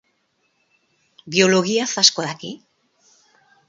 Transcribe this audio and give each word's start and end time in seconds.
Biologiaz 1.37 1.89
asko 2.05 2.29
daki. 2.31 2.55